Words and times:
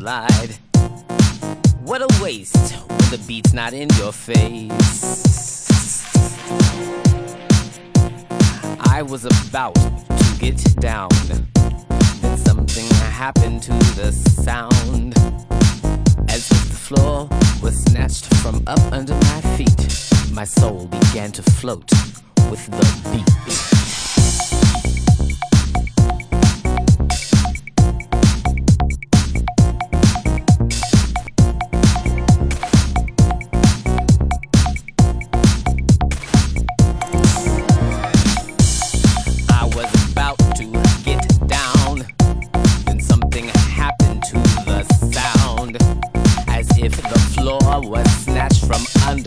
lied. 0.00 0.56
What 1.82 2.00
a 2.00 2.22
waste 2.22 2.74
when 2.88 3.10
the 3.10 3.22
beat's 3.26 3.52
not 3.52 3.72
in 3.72 3.88
your 3.98 4.12
face. 4.12 4.70
I 8.80 9.02
was 9.02 9.24
about 9.24 9.74
to 9.74 10.36
get 10.38 10.58
down, 10.80 11.10
then 11.28 12.36
something 12.36 12.86
happened 13.10 13.62
to 13.64 13.72
the 13.96 14.12
sound. 14.12 15.14
As 16.28 16.50
if 16.50 16.68
the 16.68 16.76
floor 16.76 17.28
was 17.62 17.82
snatched 17.84 18.26
from 18.36 18.62
up 18.66 18.80
under 18.92 19.14
my 19.14 19.40
feet, 19.56 19.80
my 20.32 20.44
soul 20.44 20.86
began 20.86 21.30
to 21.32 21.42
float 21.42 21.90
with 22.50 22.66
the 22.66 23.10
beat. 23.12 23.69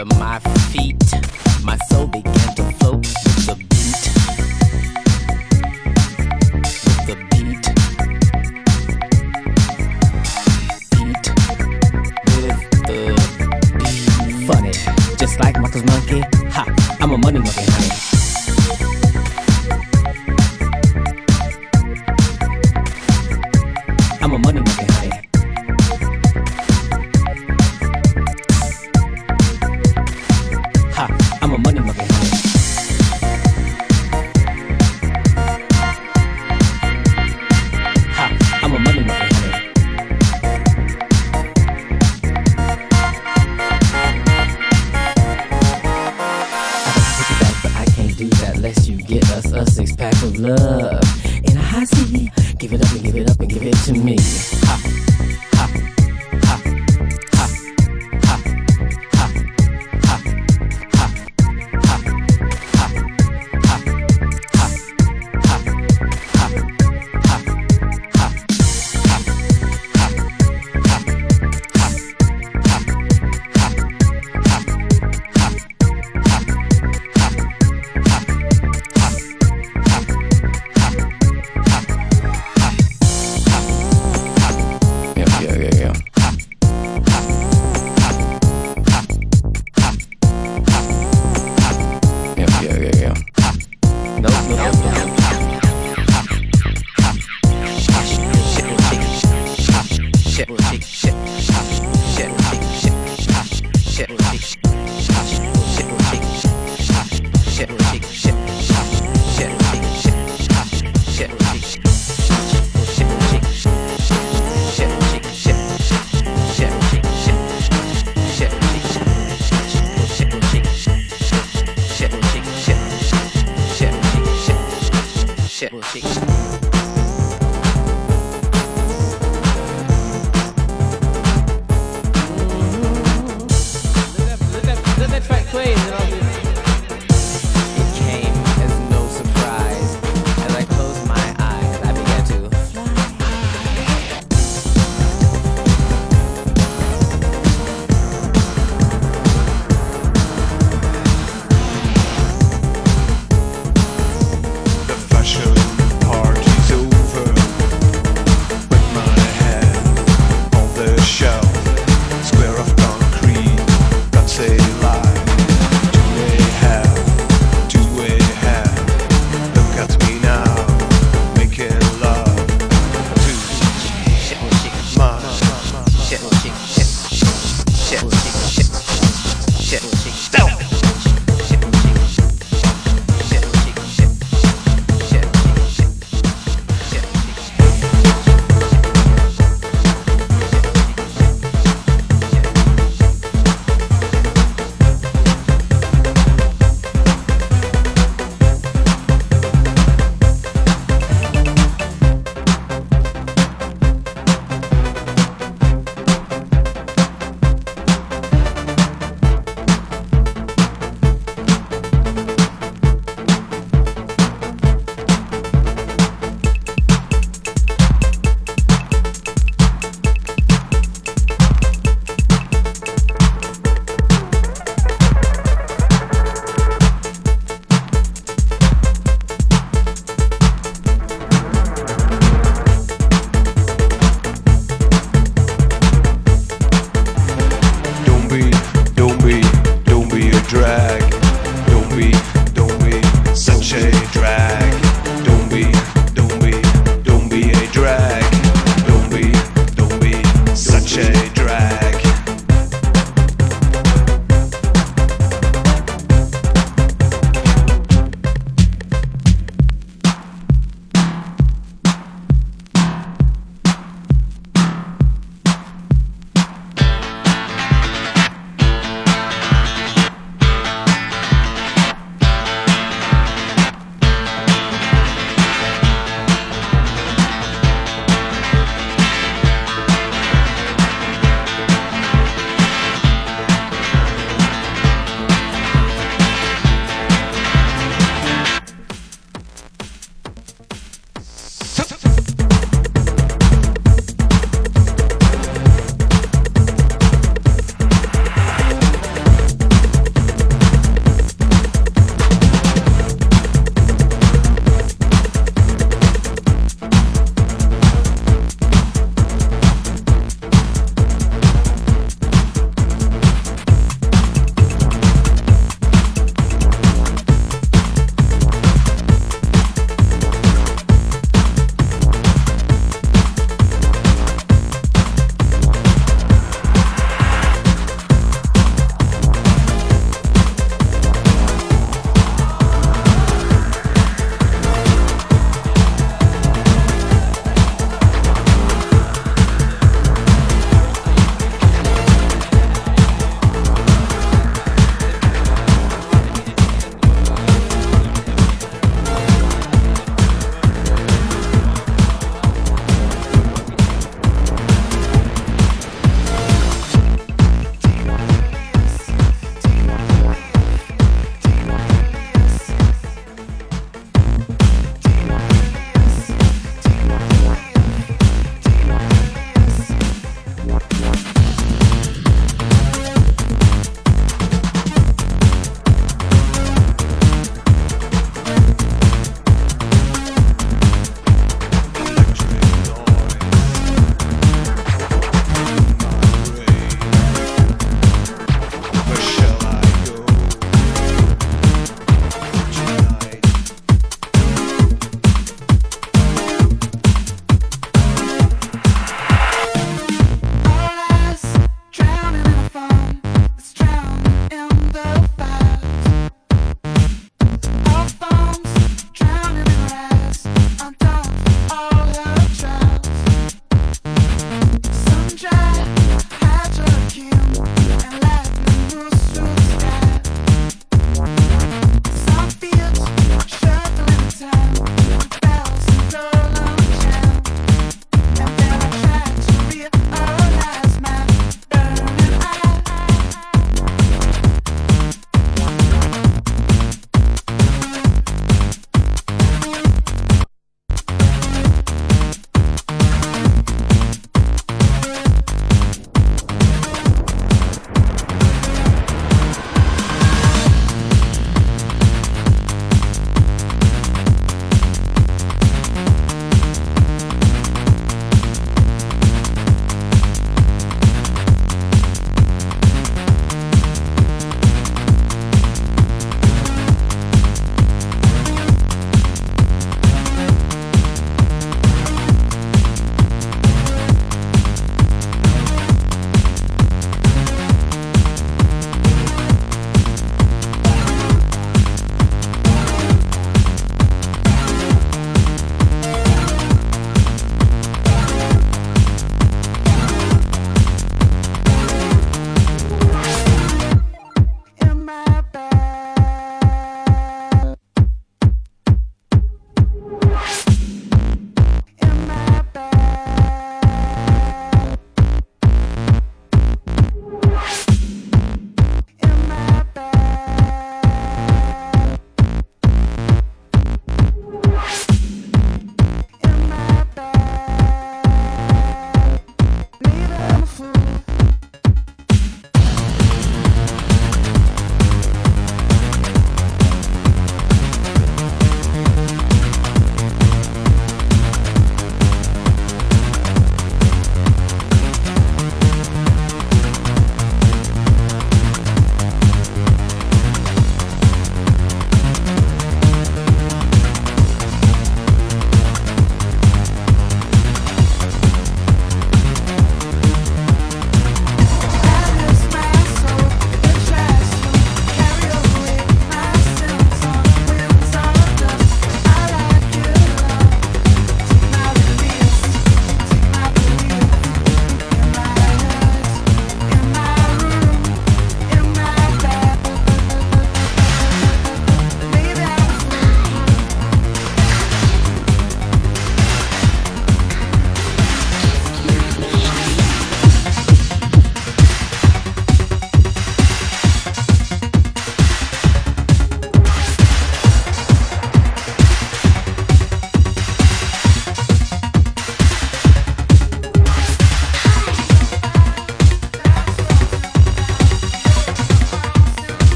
Under 0.00 0.14
my 0.14 0.38
feet. 0.70 0.99